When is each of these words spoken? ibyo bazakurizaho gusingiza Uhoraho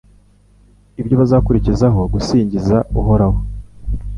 ibyo 1.01 1.15
bazakurizaho 1.21 2.01
gusingiza 2.13 2.77
Uhoraho 2.99 3.37